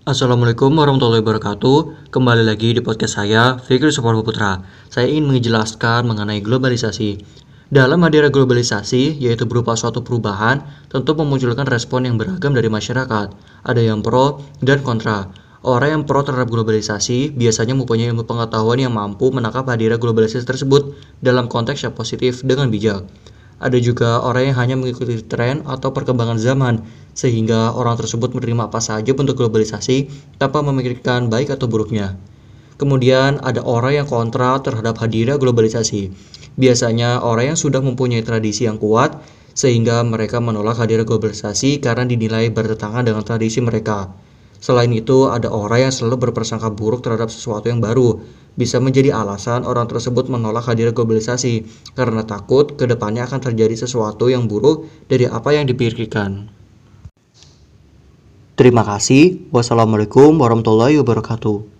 Assalamualaikum 0.00 0.72
warahmatullahi 0.80 1.20
wabarakatuh. 1.20 2.08
Kembali 2.08 2.40
lagi 2.40 2.72
di 2.72 2.80
podcast 2.80 3.20
saya, 3.20 3.60
Fikri 3.60 3.92
Suparwo 3.92 4.24
Putra. 4.24 4.64
Saya 4.88 5.04
ingin 5.12 5.28
menjelaskan 5.28 6.08
mengenai 6.08 6.40
globalisasi. 6.40 7.20
Dalam 7.68 8.00
era 8.08 8.32
globalisasi, 8.32 9.20
yaitu 9.20 9.44
berupa 9.44 9.76
suatu 9.76 10.00
perubahan, 10.00 10.64
tentu 10.88 11.12
memunculkan 11.12 11.68
respon 11.68 12.08
yang 12.08 12.16
beragam 12.16 12.56
dari 12.56 12.72
masyarakat. 12.72 13.28
Ada 13.60 13.80
yang 13.84 14.00
pro 14.00 14.40
dan 14.64 14.80
kontra. 14.80 15.28
Orang 15.60 15.92
yang 15.92 16.02
pro 16.08 16.24
terhadap 16.24 16.48
globalisasi 16.48 17.36
biasanya 17.36 17.76
mempunyai 17.76 18.08
ilmu 18.08 18.24
pengetahuan 18.24 18.80
yang 18.80 18.96
mampu 18.96 19.28
menangkap 19.28 19.68
hadirnya 19.68 20.00
globalisasi 20.00 20.48
tersebut 20.48 20.96
dalam 21.20 21.44
konteks 21.44 21.84
yang 21.84 21.92
positif 21.92 22.40
dengan 22.40 22.72
bijak. 22.72 23.04
Ada 23.60 23.76
juga 23.76 24.24
orang 24.24 24.50
yang 24.50 24.56
hanya 24.56 24.76
mengikuti 24.80 25.20
tren 25.20 25.60
atau 25.68 25.92
perkembangan 25.92 26.40
zaman, 26.40 26.80
sehingga 27.12 27.76
orang 27.76 28.00
tersebut 28.00 28.32
menerima 28.32 28.72
apa 28.72 28.80
saja 28.80 29.12
bentuk 29.12 29.36
globalisasi 29.36 30.08
tanpa 30.40 30.64
memikirkan 30.64 31.28
baik 31.28 31.52
atau 31.52 31.68
buruknya. 31.68 32.16
Kemudian 32.80 33.36
ada 33.44 33.60
orang 33.60 34.00
yang 34.00 34.08
kontra 34.08 34.56
terhadap 34.64 34.96
hadirnya 35.04 35.36
globalisasi. 35.36 36.08
Biasanya 36.56 37.20
orang 37.20 37.52
yang 37.52 37.58
sudah 37.60 37.84
mempunyai 37.84 38.24
tradisi 38.24 38.64
yang 38.64 38.80
kuat, 38.80 39.20
sehingga 39.52 40.00
mereka 40.08 40.40
menolak 40.40 40.80
hadirnya 40.80 41.04
globalisasi 41.04 41.84
karena 41.84 42.08
dinilai 42.08 42.48
bertentangan 42.48 43.04
dengan 43.04 43.20
tradisi 43.20 43.60
mereka. 43.60 44.08
Selain 44.60 44.92
itu, 44.92 45.32
ada 45.32 45.48
orang 45.48 45.88
yang 45.88 45.92
selalu 45.92 46.28
berprasangka 46.28 46.68
buruk 46.68 47.00
terhadap 47.00 47.32
sesuatu 47.32 47.72
yang 47.72 47.80
baru. 47.80 48.20
Bisa 48.60 48.76
menjadi 48.76 49.16
alasan 49.16 49.64
orang 49.64 49.88
tersebut 49.88 50.28
menolak 50.28 50.68
hadirnya 50.68 50.92
globalisasi 50.92 51.64
karena 51.96 52.28
takut 52.28 52.76
ke 52.76 52.84
depannya 52.84 53.24
akan 53.24 53.40
terjadi 53.40 53.88
sesuatu 53.88 54.28
yang 54.28 54.44
buruk 54.44 54.84
dari 55.08 55.24
apa 55.24 55.56
yang 55.56 55.64
dipikirkan. 55.64 56.52
Terima 58.60 58.84
kasih. 58.84 59.48
Wassalamualaikum 59.48 60.36
warahmatullahi 60.36 61.00
wabarakatuh. 61.00 61.79